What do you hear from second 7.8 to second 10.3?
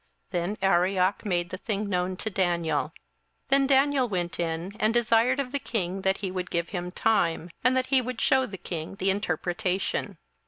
he would shew the king the interpretation.